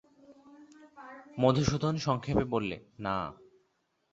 [1.39, 3.15] মধুসূদন সংক্ষেপে বললে, না।